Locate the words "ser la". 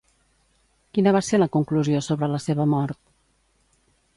1.27-1.49